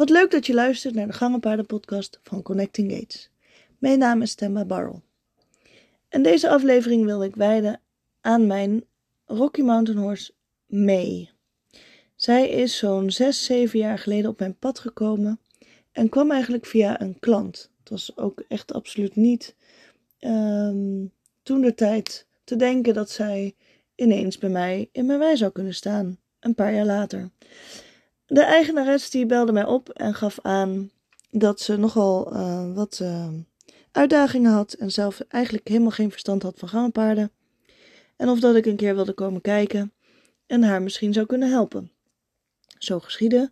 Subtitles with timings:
[0.00, 3.30] Wat leuk dat je luistert naar de Gangenpaarden podcast van Connecting Gates.
[3.78, 5.02] Mijn naam is Temba Barrel.
[6.08, 7.80] En deze aflevering wil ik wijden
[8.20, 8.84] aan mijn
[9.24, 10.32] Rocky Mountain Horse
[10.66, 11.30] May.
[12.16, 15.40] Zij is zo'n 6, 7 jaar geleden op mijn pad gekomen
[15.92, 17.70] en kwam eigenlijk via een klant.
[17.78, 19.54] Het was ook echt absoluut niet
[20.20, 21.12] um,
[21.42, 23.54] toen de tijd te denken dat zij
[23.94, 27.30] ineens bij mij in mijn wei zou kunnen staan, een paar jaar later.
[28.32, 30.90] De eigenares die belde mij op en gaf aan
[31.30, 33.28] dat ze nogal uh, wat uh,
[33.92, 37.30] uitdagingen had en zelf eigenlijk helemaal geen verstand had van gangenpaarden.
[38.16, 39.92] En of dat ik een keer wilde komen kijken
[40.46, 41.90] en haar misschien zou kunnen helpen.
[42.78, 43.50] Zo geschiedde.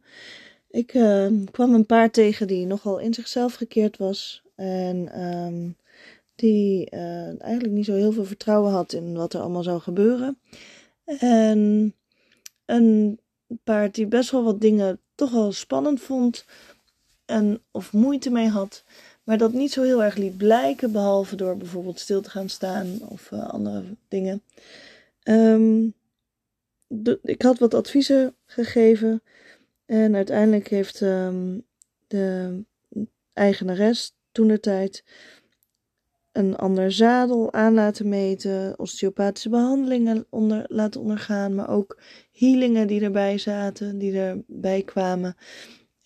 [0.71, 5.77] Ik uh, kwam een paard tegen die nogal in zichzelf gekeerd was en um,
[6.35, 6.91] die
[7.39, 10.39] eigenlijk niet zo heel veel vertrouwen had in wat er allemaal zou gebeuren.
[11.05, 11.95] En
[12.65, 13.21] een
[13.65, 16.45] paard die best wel wat dingen toch wel spannend vond
[17.25, 18.85] en of moeite mee had,
[19.25, 22.99] maar dat niet zo heel erg liet blijken, behalve door bijvoorbeeld stil te gaan staan
[23.09, 24.43] of uh, andere dingen.
[26.87, 29.23] De, ik had wat adviezen gegeven
[29.87, 31.65] en uiteindelijk heeft um,
[32.07, 32.63] de
[33.33, 35.05] eigenares toen de tijd
[36.33, 42.01] een ander zadel aan laten meten, osteopathische behandelingen onder, laten ondergaan, maar ook
[42.33, 45.37] healingen die erbij zaten, die erbij kwamen.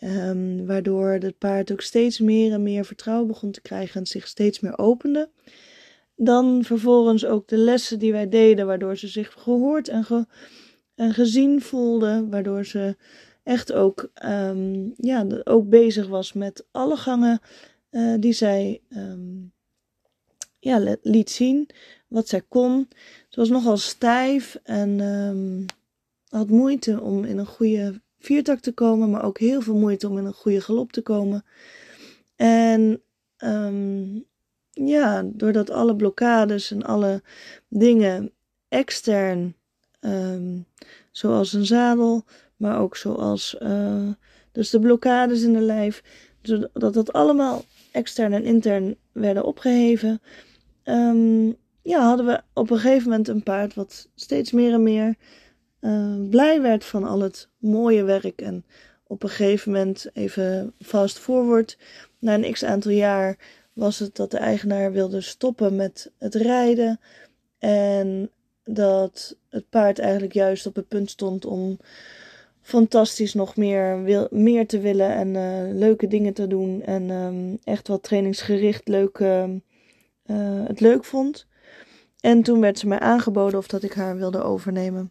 [0.04, 4.26] Um, waardoor het paard ook steeds meer en meer vertrouwen begon te krijgen en zich
[4.26, 5.30] steeds meer opende.
[6.16, 10.28] Dan vervolgens ook de lessen die wij deden, waardoor ze zich gehoord en,
[10.94, 12.96] en gezien voelde, waardoor ze
[13.42, 17.40] echt ook, um, ja, ook bezig was met alle gangen
[17.90, 19.52] uh, die zij um,
[20.62, 21.68] ja, liet zien
[22.08, 22.88] wat zij kon.
[23.28, 25.66] Ze was nogal stijf en um,
[26.28, 30.18] had moeite om in een goede viertak te komen, maar ook heel veel moeite om
[30.18, 31.44] in een goede galop te komen.
[32.36, 33.02] En
[33.38, 34.24] um,
[34.70, 37.22] ja, doordat alle blokkades en alle
[37.68, 38.32] dingen
[38.68, 39.54] extern,
[40.00, 40.66] um,
[41.10, 42.24] zoals een zadel,
[42.56, 44.08] maar ook zoals uh,
[44.52, 46.02] dus de blokkades in de lijf,
[46.72, 50.20] dat dat allemaal extern en intern werden opgeheven,
[50.84, 55.14] um, ja, hadden we op een gegeven moment een paard wat steeds meer en meer
[55.80, 58.40] uh, blij werd van al het mooie werk.
[58.40, 58.64] En
[59.06, 61.78] op een gegeven moment, even fast forward,
[62.18, 63.36] na een x aantal jaar
[63.72, 67.00] was het dat de eigenaar wilde stoppen met het rijden.
[67.58, 68.30] En
[68.64, 71.78] dat het paard eigenlijk juist op het punt stond om
[72.60, 76.82] fantastisch nog meer, wil, meer te willen en uh, leuke dingen te doen.
[76.82, 79.60] En um, echt wat trainingsgericht leuke
[80.26, 81.46] uh, het leuk vond.
[82.20, 85.10] En toen werd ze mij aangeboden of dat ik haar wilde overnemen.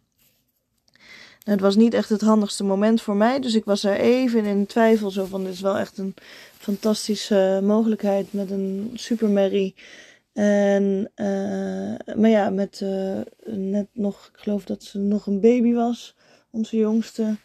[1.44, 4.46] Nou, het was niet echt het handigste moment voor mij, dus ik was er even
[4.46, 5.12] in twijfel.
[5.12, 6.14] Zo van, dit is wel echt een
[6.58, 9.76] fantastische mogelijkheid met een supermerrie.
[10.34, 15.74] En, uh, maar ja, met uh, net nog, ik geloof dat ze nog een baby
[15.74, 16.16] was,
[16.50, 17.36] onze jongste.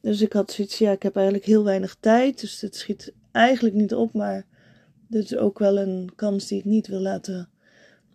[0.00, 2.40] Dus ik had zoiets, ja, ik heb eigenlijk heel weinig tijd.
[2.40, 4.44] Dus dit schiet eigenlijk niet op, maar
[5.08, 7.48] dit is ook wel een kans die ik niet wil laten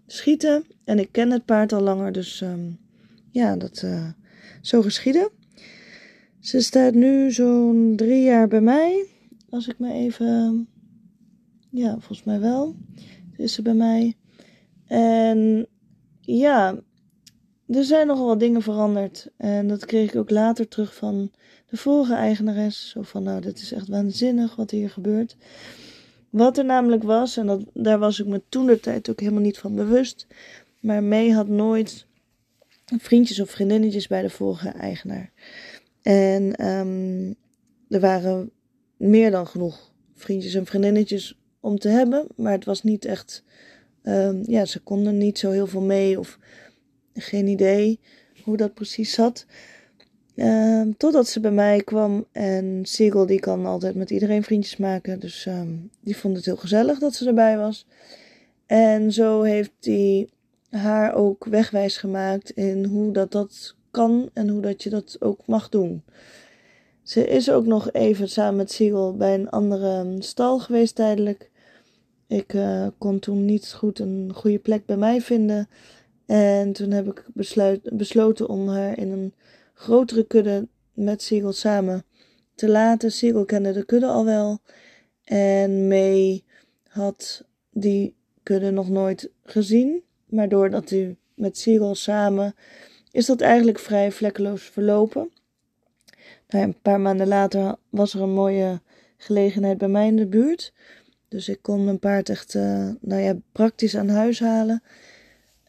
[0.08, 0.64] schieten.
[0.84, 2.80] En ik ken het paard al langer, dus um,
[3.32, 4.08] ja, dat uh,
[4.62, 5.30] zo geschieden.
[6.40, 9.06] Ze staat nu zo'n drie jaar bij mij.
[9.50, 10.68] Als ik me even.
[11.70, 12.76] Ja, volgens mij wel.
[13.38, 14.18] Is ze bij mij.
[14.86, 15.68] En
[16.22, 16.80] ja,
[17.68, 19.32] er zijn nogal wat dingen veranderd.
[19.38, 21.32] En dat kreeg ik ook later terug van
[21.70, 22.90] de vorige eigenares.
[22.90, 25.36] Zo van, nou, dit is echt waanzinnig wat hier gebeurt.
[26.30, 29.42] Wat er namelijk was, en dat, daar was ik me toen de tijd ook helemaal
[29.42, 30.28] niet van bewust.
[30.80, 32.08] Maar May had nooit
[32.86, 35.32] vriendjes of vriendinnetjes bij de vorige eigenaar.
[36.02, 37.36] En um,
[37.90, 38.52] er waren
[38.98, 42.28] meer dan genoeg vriendjes en vriendinnetjes om te hebben.
[42.36, 43.44] Maar het was niet echt.
[44.04, 46.20] Um, ja, ze konden niet zo heel veel mee.
[46.20, 46.40] Of
[47.14, 48.00] geen idee
[48.44, 49.46] hoe dat precies zat.
[50.42, 55.20] Um, totdat ze bij mij kwam en Siegel die kan altijd met iedereen vriendjes maken.
[55.20, 57.86] Dus um, die vond het heel gezellig dat ze erbij was.
[58.66, 60.30] En zo heeft hij
[60.70, 65.40] haar ook wegwijs gemaakt in hoe dat, dat kan en hoe dat je dat ook
[65.46, 66.04] mag doen.
[67.04, 71.50] Ze is ook nog even samen met Siegel bij een andere stal geweest tijdelijk.
[72.28, 75.70] Ik uh, kon toen niet goed een goede plek bij mij vinden.
[76.26, 79.34] En toen heb ik besluit, besloten om haar in een
[79.80, 82.06] grotere kudde met Siegel samen
[82.56, 83.12] te laten.
[83.12, 84.60] Siegel kende de kudde al wel.
[85.24, 86.44] En May
[86.88, 90.04] had die kudde nog nooit gezien.
[90.26, 92.56] Maar doordat hij met Siegel samen
[93.12, 95.32] is dat eigenlijk vrij vlekkeloos verlopen.
[96.48, 98.82] Nou, een paar maanden later was er een mooie
[99.18, 100.74] gelegenheid bij mij in de buurt.
[101.28, 104.84] Dus ik kon mijn paard echt uh, nou ja, praktisch aan huis halen.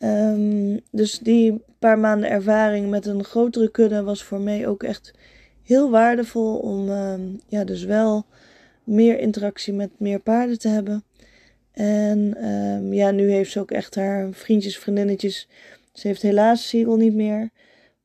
[0.02, 5.12] Um, dus die paar maanden ervaring met een grotere kudde was voor mij ook echt
[5.62, 8.24] heel waardevol om um, ja, dus wel
[8.84, 11.04] meer interactie met meer paarden te hebben.
[11.72, 15.48] En um, ja, nu heeft ze ook echt haar vriendjes, vriendinnetjes.
[15.92, 17.50] Ze heeft helaas Siegel niet meer.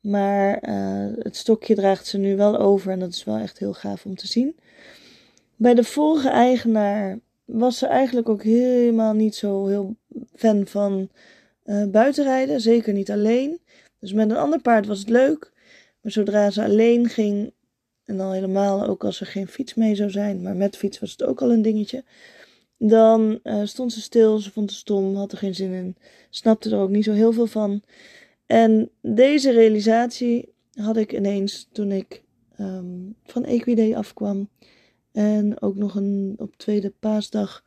[0.01, 3.73] Maar uh, het stokje draagt ze nu wel over en dat is wel echt heel
[3.73, 4.55] gaaf om te zien.
[5.55, 9.95] Bij de vorige eigenaar was ze eigenlijk ook helemaal niet zo heel
[10.35, 11.09] fan van
[11.65, 12.61] uh, buitenrijden.
[12.61, 13.59] Zeker niet alleen.
[13.99, 15.53] Dus met een ander paard was het leuk.
[16.01, 17.53] Maar zodra ze alleen ging,
[18.03, 21.11] en dan helemaal ook als er geen fiets mee zou zijn, maar met fiets was
[21.11, 22.03] het ook al een dingetje.
[22.77, 25.95] Dan uh, stond ze stil, ze vond het stom, had er geen zin in,
[26.29, 27.81] snapte er ook niet zo heel veel van.
[28.45, 32.23] En deze realisatie had ik ineens toen ik
[32.59, 34.49] um, van Equiday afkwam.
[35.11, 37.63] En ook nog een, op tweede paasdag,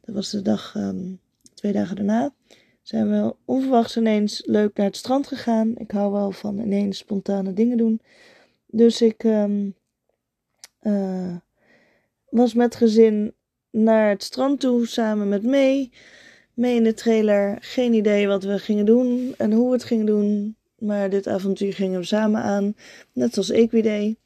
[0.00, 1.20] dat was de dag, um,
[1.54, 2.34] twee dagen daarna,
[2.82, 5.76] zijn we onverwachts ineens leuk naar het strand gegaan.
[5.76, 8.00] Ik hou wel van ineens spontane dingen doen.
[8.66, 9.74] Dus ik um,
[10.82, 11.36] uh,
[12.28, 13.34] was met gezin
[13.70, 15.92] naar het strand toe samen met mee.
[16.54, 17.56] Mee in de trailer.
[17.60, 20.56] Geen idee wat we gingen doen en hoe we het gingen doen.
[20.78, 22.74] Maar dit avontuur gingen we samen aan.
[23.12, 24.16] Net zoals Equiday.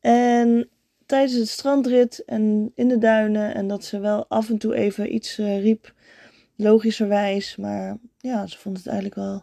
[0.00, 0.68] En
[1.06, 3.54] tijdens het strandrit en in de duinen.
[3.54, 5.94] En dat ze wel af en toe even iets uh, riep.
[6.56, 7.56] Logischerwijs.
[7.56, 9.42] Maar ja, ze vond het eigenlijk wel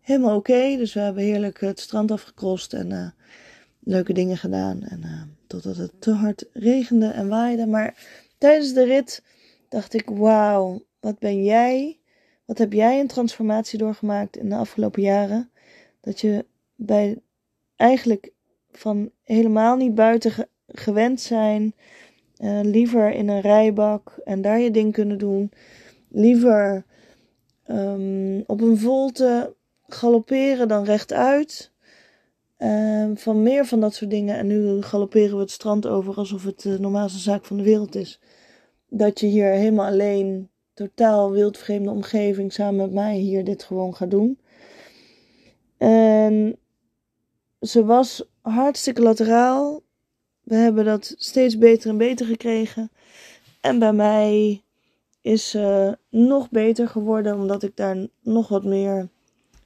[0.00, 0.76] helemaal oké.
[0.76, 2.72] Dus we hebben heerlijk het strand afgekrost.
[2.72, 3.08] En uh,
[3.80, 4.82] leuke dingen gedaan.
[4.82, 7.66] En uh, totdat het te hard regende en waaide.
[7.66, 7.94] Maar
[8.38, 9.22] tijdens de rit
[9.68, 11.98] dacht ik: wauw, wat ben jij?
[12.44, 15.50] Wat heb jij een transformatie doorgemaakt in de afgelopen jaren?
[16.00, 16.44] Dat je
[16.74, 17.18] bij
[17.76, 18.32] eigenlijk
[18.70, 21.74] van helemaal niet buiten ge gewend zijn,
[22.38, 25.52] uh, liever in een rijbak en daar je ding kunnen doen,
[26.16, 26.84] liever
[27.66, 29.54] um, op een volte
[29.86, 31.72] galopperen dan rechtuit.
[32.58, 34.36] Uh, van meer van dat soort dingen.
[34.36, 37.94] En nu galopperen we het strand over alsof het de normaalste zaak van de wereld
[37.94, 38.20] is.
[38.88, 44.10] Dat je hier helemaal alleen, totaal wildvreemde omgeving, samen met mij hier dit gewoon gaat
[44.10, 44.38] doen.
[45.78, 46.58] En
[47.60, 49.82] ze was hartstikke lateraal.
[50.42, 52.90] We hebben dat steeds beter en beter gekregen.
[53.60, 54.64] En bij mij
[55.26, 59.08] is ze nog beter geworden, omdat ik daar nog wat meer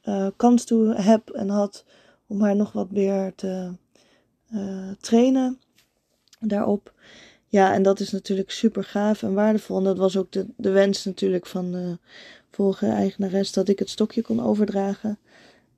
[0.04, 1.84] uh, kans toe heb en had
[2.26, 3.72] om haar nog wat meer te
[4.54, 5.58] uh, trainen
[6.38, 6.92] daarop.
[7.46, 9.78] Ja, en dat is natuurlijk super gaaf en waardevol.
[9.78, 11.98] En dat was ook de, de wens natuurlijk van de
[12.50, 15.18] vorige eigenares, dat ik het stokje kon overdragen.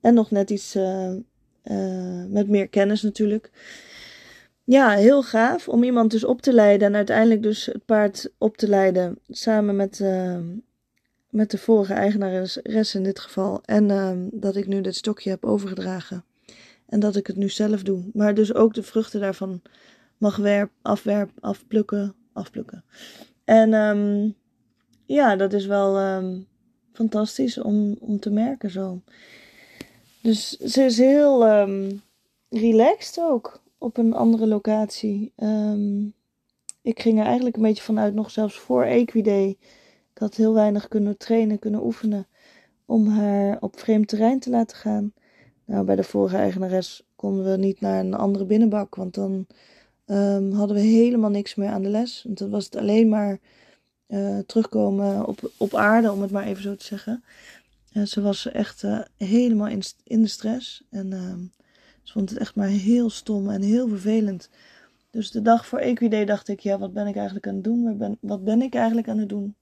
[0.01, 0.75] En nog net iets
[2.29, 3.51] met meer kennis natuurlijk.
[4.65, 8.57] Ja, heel gaaf om iemand dus op te leiden en uiteindelijk dus het paard op
[8.57, 10.39] te leiden samen met, uh,
[11.31, 13.61] met de vorige eigenares in dit geval.
[13.65, 16.25] En dat ik nu dit stokje heb overgedragen.
[16.87, 18.03] En dat ik het nu zelf doe.
[18.13, 19.63] Maar dus ook de vruchten daarvan
[20.19, 22.85] mag werp, afwerp, afplukken, afplukken.
[23.45, 24.35] En um,
[25.07, 26.23] ja, dat is wel
[26.93, 29.01] fantastisch om, om te merken zo.
[30.21, 31.67] Dus ze is heel
[32.49, 35.33] relaxed ook op een andere locatie.
[36.83, 39.49] ik ging er eigenlijk een beetje vanuit, nog zelfs voor Equiday.
[40.13, 42.27] Ik had heel weinig kunnen trainen, kunnen oefenen
[42.87, 45.13] om haar op vreemd terrein te laten gaan.
[45.65, 49.47] Nou, bij de vorige eigenares konden we niet naar een andere binnenbak, want dan
[50.07, 52.23] um, hadden we helemaal niks meer aan de les.
[52.23, 53.39] Want dan was het alleen maar
[54.09, 57.25] uh, terugkomen op, op aarde, om het maar even zo te zeggen.
[57.93, 60.85] Uh, ze was echt uh, helemaal in, in de stress.
[60.91, 61.41] En ehm,
[62.03, 64.51] ze vond het echt maar heel stom en heel vervelend.
[65.11, 67.85] Dus de dag voor Equiday dacht ik, ja, wat ben ik eigenlijk aan het doen?
[67.85, 69.57] Wat ben, wat ben ik eigenlijk aan het doen?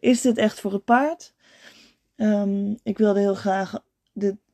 [0.00, 1.34] Is dit echt voor het paard?
[2.16, 3.82] Um, ik wilde heel graag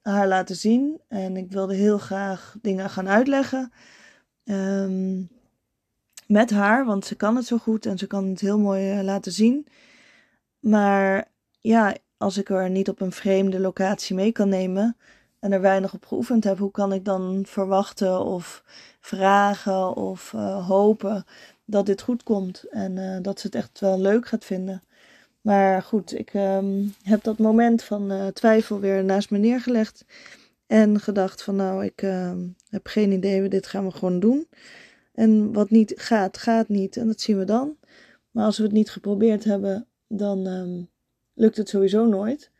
[0.02, 1.00] haar laten zien.
[1.08, 3.72] En ik wilde heel graag dingen gaan uitleggen.
[4.44, 5.28] Um,
[6.26, 9.02] met haar, want ze kan het zo goed en ze kan het heel mooi uh,
[9.02, 9.66] laten zien.
[10.58, 11.30] Maar
[11.60, 14.96] ja, als ik er niet op een vreemde locatie mee kan nemen
[15.42, 18.62] en er weinig op geoefend heb, hoe kan ik dan verwachten of
[19.00, 21.24] vragen of uh, hopen
[21.64, 24.82] dat dit goed komt en uh, dat ze het echt wel leuk gaat vinden?
[25.40, 30.04] Maar goed, ik um, heb dat moment van uh, twijfel weer naast me neergelegd.
[30.66, 32.32] En gedacht van nou, ik uh,
[32.68, 34.48] heb geen idee, dit gaan we gewoon doen.
[35.14, 36.96] En wat niet gaat, gaat niet.
[36.96, 37.76] En dat zien we dan.
[38.30, 40.88] Maar als we het niet geprobeerd hebben, dan um,
[41.34, 42.50] lukt het sowieso nooit.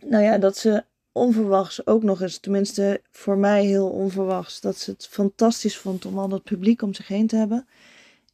[0.00, 4.90] Nou ja, dat ze onverwachts ook nog eens, tenminste voor mij heel onverwachts, dat ze
[4.90, 7.66] het fantastisch vond om al dat publiek om zich heen te hebben.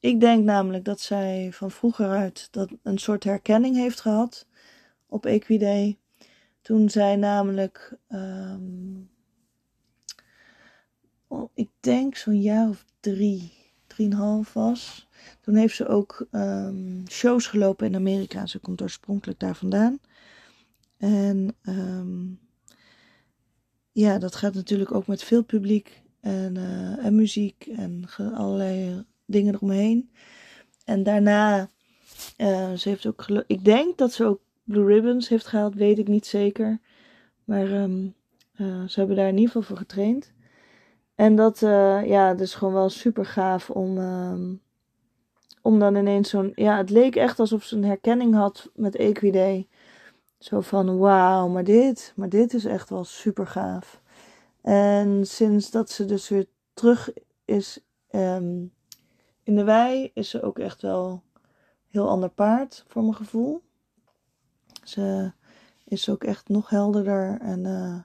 [0.00, 4.46] ik denk namelijk dat zij van vroeger uit dat een soort herkenning heeft gehad
[5.06, 5.98] op Equiday.
[6.60, 8.96] Toen zij namelijk, ehm,
[11.26, 13.52] oh, ik denk zo'n jaar of drie,
[13.86, 15.08] drieënhalf was.
[15.40, 18.46] Toen heeft ze ook um, shows gelopen in Amerika.
[18.46, 19.98] Ze komt oorspronkelijk daar vandaan.
[20.96, 22.38] En um,
[23.92, 28.04] ja, dat gaat natuurlijk ook met veel publiek en, uh, en muziek en
[28.34, 30.10] allerlei dingen eromheen.
[30.84, 31.68] En daarna,
[32.38, 36.08] uh, ze heeft ook, ik denk dat ze ook Blue Ribbons heeft gehaald, weet ik
[36.08, 36.80] niet zeker.
[37.44, 38.14] Maar um,
[38.56, 40.32] uh, ze hebben daar in ieder geval voor getraind.
[41.14, 44.60] En dat, ja, is gewoon wel super gaaf om, um,
[45.62, 49.68] om dan ineens zo'n, ja, het leek echt alsof ze een herkenning had met Equiday.
[50.40, 54.00] Zo van, wauw, maar dit, maar dit is echt wel super gaaf.
[54.60, 57.10] En sinds dat ze dus weer terug
[57.44, 57.80] is
[58.10, 58.72] um,
[59.42, 61.20] in de wei, is ze ook echt wel een
[61.88, 63.62] heel ander paard voor mijn gevoel.
[64.84, 65.32] Ze
[65.84, 67.98] is ook echt nog helderder en uh,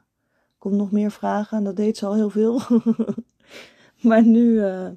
[0.57, 1.57] komt nog meer vragen.
[1.57, 2.61] En dat deed ze al heel veel.
[4.09, 4.89] maar nu, uh,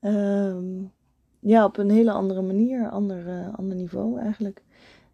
[0.00, 0.92] um,
[1.38, 4.62] ja, op een hele andere manier, ander, uh, ander niveau eigenlijk.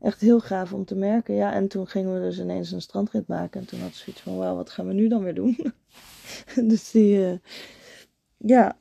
[0.00, 1.34] Echt heel gaaf om te merken.
[1.34, 3.60] Ja, en toen gingen we dus ineens een strandrit maken.
[3.60, 5.56] En toen had ze zoiets van, wauw, wat gaan we nu dan weer doen?
[6.68, 7.40] dus die,
[8.36, 8.78] ja,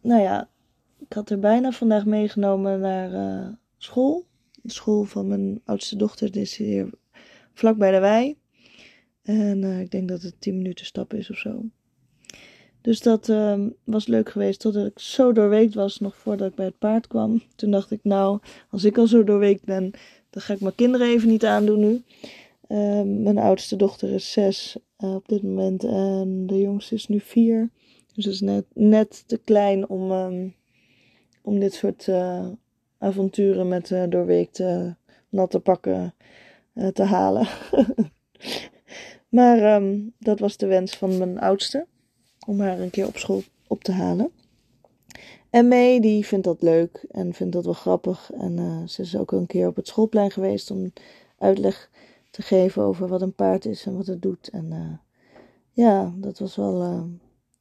[0.00, 0.48] nou ja,
[0.98, 4.28] ik had er bijna vandaag meegenomen naar school
[4.62, 6.30] de school van mijn oudste dochter.
[6.30, 6.90] Die is hier
[7.52, 8.38] vlak bij de wei.
[9.22, 11.64] En uh, ik denk dat het 10 minuten stap is of zo.
[12.80, 16.64] Dus dat uh, was leuk geweest totdat ik zo doorweekt was, nog voordat ik bij
[16.64, 17.42] het paard kwam.
[17.56, 18.38] Toen dacht ik, nou,
[18.70, 19.90] als ik al zo doorweekt ben,
[20.30, 22.02] dan ga ik mijn kinderen even niet aandoen nu.
[22.68, 27.20] Uh, mijn oudste dochter is zes uh, op dit moment en de jongste is nu
[27.20, 27.70] vier.
[28.14, 30.54] Dus het is net, net te klein om, um,
[31.42, 32.46] om dit soort uh,
[32.98, 34.96] avonturen met uh, doorweekte
[35.28, 36.14] natte pakken
[36.92, 37.48] te halen.
[39.28, 41.86] maar um, dat was de wens van mijn oudste.
[42.46, 44.30] Om haar een keer op school op te halen.
[45.50, 48.30] En May die vindt dat leuk en vindt dat wel grappig.
[48.32, 50.92] En uh, ze is ook een keer op het schoolplein geweest om
[51.38, 51.90] uitleg
[52.30, 54.48] te geven over wat een paard is en wat het doet.
[54.48, 55.00] En
[55.72, 57.08] ja, dat was wel.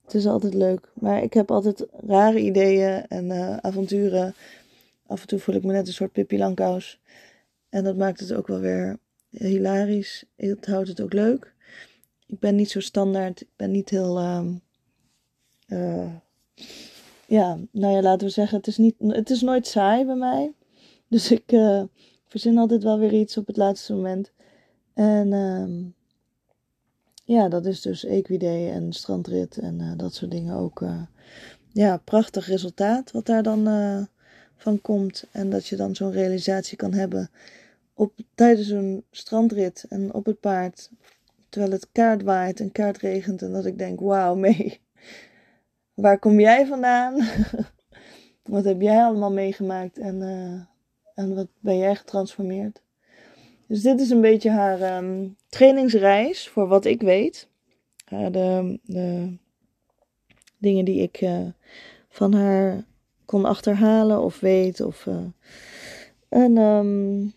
[0.03, 0.91] het is altijd leuk.
[0.93, 3.31] Maar ik heb altijd rare ideeën en
[3.63, 4.33] avonturen
[5.09, 6.99] af en toe voel ik me net een soort Pippi Langkous.
[7.69, 10.25] En dat maakt het ook wel weer hilarisch.
[10.35, 11.53] Het houdt het ook leuk.
[12.25, 13.41] Ik ben niet zo standaard.
[13.41, 14.17] Ik ben niet heel.
[17.29, 20.53] Ja, nou ja, laten we zeggen, het is, niet, het is nooit saai bij mij.
[21.07, 21.83] Dus ik uh,
[22.27, 24.31] verzin altijd wel weer iets op het laatste moment.
[24.93, 25.83] En ehm,
[27.23, 30.83] ja, dat is dus Equiday en strandrit en eh, dat soort dingen ook.
[31.73, 33.67] ja, prachtig resultaat wat daar dan
[34.55, 35.23] van komt.
[35.31, 37.29] En dat je dan zo'n realisatie kan hebben
[37.93, 40.89] op, tijdens een strandrit en op het paard.
[41.49, 43.41] Terwijl het kaart waait en kaart regent.
[43.41, 44.81] En dat ik denk, wauw, mee.
[46.01, 47.15] Waar kom jij vandaan?
[48.43, 49.97] wat heb jij allemaal meegemaakt?
[49.97, 50.61] En, uh,
[51.15, 52.81] en wat ben jij getransformeerd?
[53.67, 57.47] Dus dit is een beetje haar um, trainingsreis voor wat ik weet.
[58.13, 59.37] Uh, de, de
[60.57, 61.47] dingen die ik uh,
[62.09, 62.83] van haar
[63.25, 64.81] kon achterhalen of weet.
[64.81, 65.25] Of, uh,
[66.29, 67.33] en um,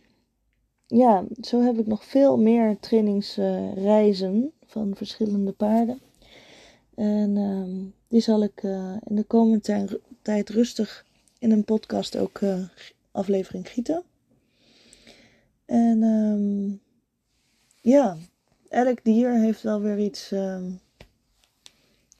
[0.87, 6.00] ja, zo heb ik nog veel meer trainingsreizen van verschillende paarden.
[6.95, 11.07] En um, die zal ik uh, in de komende tijd rustig
[11.38, 12.40] in een podcast ook
[13.11, 14.02] aflevering gieten.
[15.64, 16.81] En um,
[17.81, 18.16] ja,
[18.69, 20.35] elk dier heeft wel weer iets,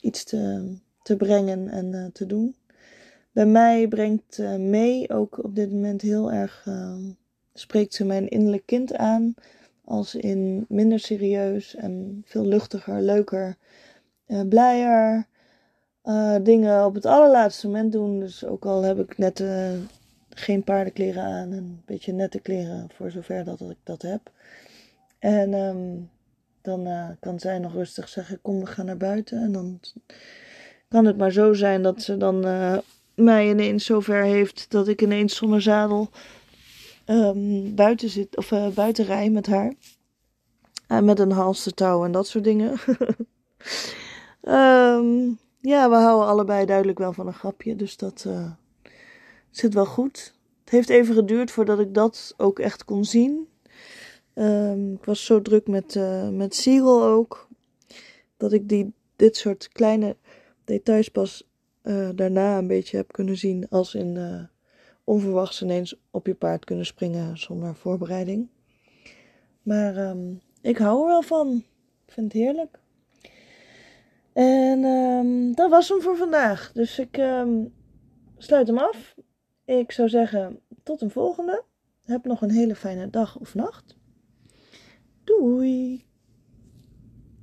[0.01, 0.73] iets te,
[1.03, 2.57] te brengen en te doen.
[3.33, 6.65] Bij mij brengt mee ook op dit moment heel erg.
[6.69, 6.97] Uh,
[7.55, 9.35] spreekt ze mijn innerlijk kind aan.
[9.85, 13.57] Als in minder serieus en veel luchtiger, leuker,
[16.03, 16.45] blijer.
[16.45, 18.21] dingen op het allerlaatste moment doen.
[18.21, 19.45] Dus ook al heb ik net
[20.31, 24.31] geen paardenkleren aan en een beetje nette kleren voor zover dat ik dat heb.
[25.19, 26.11] En um,
[26.63, 26.89] dan
[27.21, 29.43] kan zij nog rustig zeggen: Kom, we gaan naar buiten.
[29.43, 29.81] En dan
[30.89, 32.45] kan het maar zo zijn dat ze dan
[33.15, 36.11] mij ineens zover heeft dat ik ineens zonder zadel
[37.07, 39.73] um, buiten zit of buiten rij met haar.
[40.87, 42.79] En met een halstentouw en dat soort dingen.
[44.43, 48.51] um, ja, we houden allebei duidelijk wel van een grapje, dus dat uh,
[49.51, 50.35] zit wel goed.
[50.61, 53.49] Het heeft even geduurd voordat ik dat ook echt kon zien.
[54.35, 57.49] Um, ik was zo druk met, uh, met Siegel ook,
[58.37, 60.17] dat ik die, dit soort kleine
[60.65, 61.51] details pas
[61.83, 63.69] eh, daarna een beetje heb kunnen zien.
[63.69, 64.43] Als in uh,
[65.05, 68.49] onverwachts ineens op je paard kunnen springen zonder voorbereiding.
[69.63, 71.65] Maar um, ik hou er wel van.
[72.07, 72.79] Ik vind het heerlijk.
[74.33, 76.73] En um, dat was hem voor vandaag.
[76.73, 77.75] Dus ik um,
[78.37, 79.15] sluit hem af.
[79.65, 81.65] Ik zou zeggen tot een volgende.
[82.05, 83.97] Heb nog een hele fijne dag of nacht.
[85.25, 86.07] Doei!